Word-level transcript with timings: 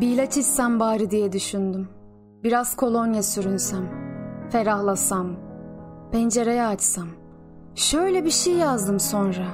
Bir 0.00 0.08
ilaç 0.08 0.36
içsem 0.36 0.80
bari 0.80 1.10
diye 1.10 1.32
düşündüm. 1.32 1.88
Biraz 2.44 2.76
kolonya 2.76 3.22
sürünsem, 3.22 3.84
ferahlasam, 4.50 5.26
pencereyi 6.12 6.62
açsam. 6.62 7.08
Şöyle 7.74 8.24
bir 8.24 8.30
şey 8.30 8.54
yazdım 8.54 9.00
sonra. 9.00 9.46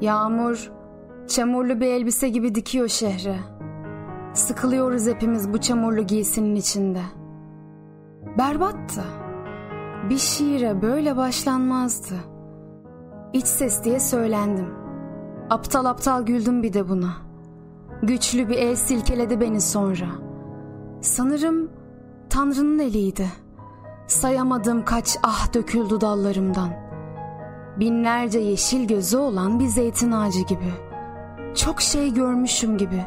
Yağmur, 0.00 0.72
çamurlu 1.28 1.80
bir 1.80 1.86
elbise 1.86 2.28
gibi 2.28 2.54
dikiyor 2.54 2.88
şehre. 2.88 3.36
Sıkılıyoruz 4.34 5.06
hepimiz 5.06 5.52
bu 5.52 5.60
çamurlu 5.60 6.02
giysinin 6.02 6.54
içinde. 6.54 7.02
Berbattı. 8.38 9.04
Bir 10.10 10.18
şiire 10.18 10.82
böyle 10.82 11.16
başlanmazdı. 11.16 12.14
İç 13.32 13.46
ses 13.46 13.84
diye 13.84 14.00
söylendim. 14.00 14.74
Aptal 15.50 15.84
aptal 15.84 16.22
güldüm 16.22 16.62
bir 16.62 16.72
de 16.72 16.88
buna. 16.88 17.25
Güçlü 18.02 18.48
bir 18.48 18.58
el 18.58 18.76
silkeledi 18.76 19.40
beni 19.40 19.60
sonra. 19.60 20.06
Sanırım 21.00 21.70
Tanrı'nın 22.30 22.78
eliydi. 22.78 23.26
Sayamadım 24.06 24.84
kaç 24.84 25.16
ah 25.22 25.54
döküldü 25.54 26.00
dallarımdan. 26.00 26.70
Binlerce 27.80 28.38
yeşil 28.38 28.88
gözü 28.88 29.16
olan 29.16 29.60
bir 29.60 29.66
zeytin 29.66 30.12
ağacı 30.12 30.40
gibi. 30.40 30.72
Çok 31.54 31.80
şey 31.80 32.14
görmüşüm 32.14 32.78
gibi 32.78 33.06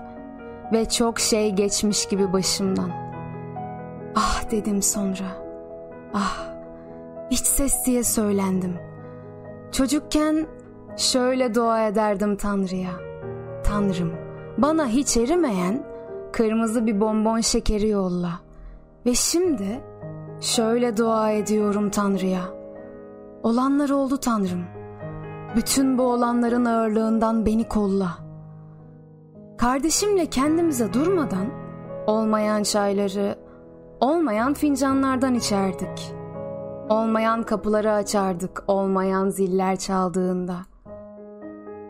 ve 0.74 0.90
çok 0.90 1.20
şey 1.20 1.52
geçmiş 1.52 2.08
gibi 2.08 2.34
başımdan. 2.34 2.92
Ah 4.16 4.52
dedim 4.52 4.82
sonra. 4.82 5.26
Ah, 6.14 6.46
iç 7.30 7.46
ses 7.46 7.86
diye 7.86 8.04
söylendim. 8.04 8.74
Çocukken 9.72 10.48
şöyle 10.98 11.56
dua 11.56 11.88
ederdim 11.88 12.36
Tanrı'ya. 12.38 12.92
Tanrım, 13.64 14.12
bana 14.62 14.88
hiç 14.88 15.18
erimeyen 15.18 15.84
kırmızı 16.32 16.86
bir 16.86 17.02
bonbon 17.02 17.40
şekeri 17.40 17.88
yolla. 17.88 18.32
Ve 19.06 19.16
şimdi 19.16 19.82
şöyle 20.42 20.98
dua 20.98 21.32
ediyorum 21.32 21.90
Tanrı'ya. 21.90 22.42
Olanlar 23.44 23.90
oldu 23.90 24.18
Tanrım. 24.18 24.64
Bütün 25.56 25.98
bu 25.98 26.04
olanların 26.04 26.66
ağırlığından 26.66 27.46
beni 27.46 27.68
kolla. 27.68 28.18
Kardeşimle 29.58 30.26
kendimize 30.26 30.94
durmadan 30.94 31.46
olmayan 32.08 32.64
çayları 32.64 33.36
olmayan 34.00 34.54
fincanlardan 34.54 35.36
içerdik. 35.36 36.14
Olmayan 36.90 37.44
kapıları 37.44 37.92
açardık 37.92 38.64
olmayan 38.68 39.30
ziller 39.30 39.76
çaldığında. 39.76 40.69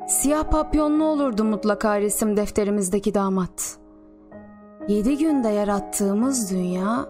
Siyah 0.09 0.43
papyonlu 0.43 1.03
olurdu 1.05 1.43
mutlaka 1.43 2.01
resim 2.01 2.37
defterimizdeki 2.37 3.13
damat. 3.13 3.77
Yedi 4.87 5.17
günde 5.17 5.47
yarattığımız 5.47 6.51
dünya 6.51 7.09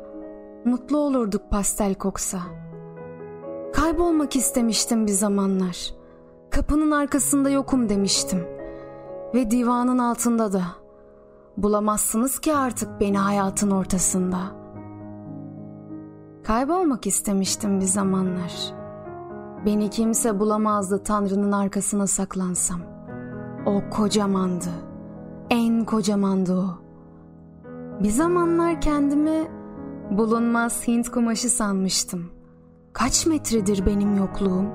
mutlu 0.66 0.98
olurduk 0.98 1.42
pastel 1.52 1.96
koksa. 1.96 2.40
Kaybolmak 3.74 4.36
istemiştim 4.36 5.08
bir 5.08 5.12
zamanlar. 5.12 5.94
Kapının 6.50 6.92
arkasında 6.92 7.50
yokum 7.50 7.90
demiştim. 7.90 8.48
Ve 9.34 9.52
divanın 9.52 9.98
altında 9.98 10.54
da. 10.54 10.64
Bulamazsınız 11.58 12.40
ki 12.40 12.56
artık 12.56 13.00
beni 13.00 13.18
hayatın 13.18 13.72
ortasında. 13.72 14.40
Kaybolmak 16.44 17.08
istemiştim 17.08 17.80
bir 17.80 17.86
zamanlar. 17.86 18.79
Beni 19.66 19.90
kimse 19.90 20.40
bulamazdı 20.40 21.04
Tanrı'nın 21.04 21.52
arkasına 21.52 22.08
saklansam. 22.08 22.82
O 23.66 23.82
kocamandı. 23.92 24.70
En 25.50 25.86
kocamandı 25.86 26.54
o. 26.54 26.80
Bir 28.04 28.10
zamanlar 28.10 28.82
kendimi 28.82 29.48
bulunmaz 30.12 30.88
Hint 30.88 31.10
kumaşı 31.10 31.50
sanmıştım. 31.50 32.32
Kaç 32.94 33.26
metredir 33.26 33.86
benim 33.86 34.18
yokluğum? 34.18 34.66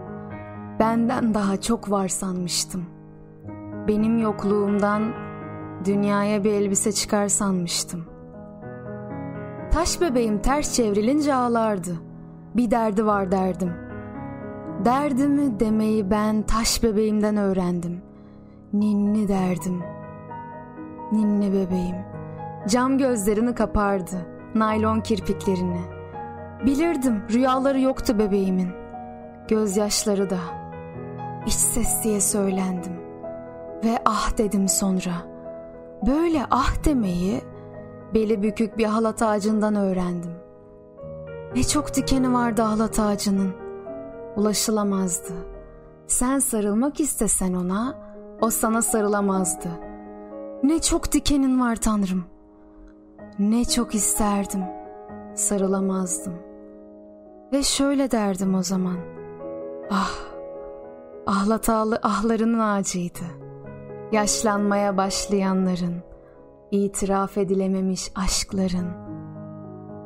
Benden 0.80 1.34
daha 1.34 1.60
çok 1.60 1.90
var 1.90 2.08
sanmıştım. 2.08 2.84
Benim 3.88 4.18
yokluğumdan 4.18 5.02
dünyaya 5.84 6.44
bir 6.44 6.52
elbise 6.52 6.92
çıkar 6.92 7.28
sanmıştım. 7.28 8.04
Taş 9.70 10.00
bebeğim 10.00 10.42
ters 10.42 10.74
çevrilince 10.74 11.34
ağlardı. 11.34 11.96
Bir 12.56 12.70
derdi 12.70 13.06
var 13.06 13.32
derdim. 13.32 13.83
Derdimi 14.84 15.60
demeyi 15.60 16.10
ben 16.10 16.42
taş 16.42 16.82
bebeğimden 16.82 17.36
öğrendim. 17.36 18.02
Ninni 18.72 19.28
derdim. 19.28 19.82
Ninni 21.12 21.52
bebeğim. 21.52 21.96
Cam 22.68 22.98
gözlerini 22.98 23.54
kapardı. 23.54 24.26
Naylon 24.54 25.00
kirpiklerini. 25.00 25.80
Bilirdim 26.66 27.22
rüyaları 27.32 27.80
yoktu 27.80 28.18
bebeğimin. 28.18 28.68
Gözyaşları 29.48 30.30
da. 30.30 30.38
İç 31.46 31.52
ses 31.52 32.04
diye 32.04 32.20
söylendim. 32.20 32.92
Ve 33.84 33.98
ah 34.04 34.38
dedim 34.38 34.68
sonra. 34.68 35.12
Böyle 36.06 36.46
ah 36.50 36.84
demeyi 36.84 37.40
beli 38.14 38.42
bükük 38.42 38.78
bir 38.78 38.84
halat 38.84 39.22
ağacından 39.22 39.74
öğrendim. 39.74 40.32
Ne 41.56 41.62
çok 41.62 41.94
dikeni 41.94 42.32
vardı 42.32 42.62
halat 42.62 42.98
ağacının. 43.00 43.63
Ulaşılamazdı. 44.36 45.32
Sen 46.06 46.38
sarılmak 46.38 47.00
istesen 47.00 47.54
ona, 47.54 47.98
o 48.40 48.50
sana 48.50 48.82
sarılamazdı. 48.82 49.68
Ne 50.62 50.80
çok 50.80 51.12
dikenin 51.12 51.60
var 51.60 51.76
Tanrım. 51.76 52.24
Ne 53.38 53.64
çok 53.64 53.94
isterdim, 53.94 54.64
sarılamazdım. 55.34 56.34
Ve 57.52 57.62
şöyle 57.62 58.10
derdim 58.10 58.54
o 58.54 58.62
zaman. 58.62 58.96
Ah, 59.90 60.12
ahlatalı 61.26 62.00
ahlarının 62.02 62.58
ağacıydı. 62.58 63.24
Yaşlanmaya 64.12 64.96
başlayanların, 64.96 66.02
itiraf 66.70 67.38
edilememiş 67.38 68.12
aşkların. 68.14 68.88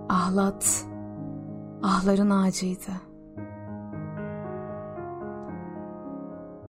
Ahlat, 0.08 0.84
ahların 1.82 2.30
ağacıydı.'' 2.30 3.07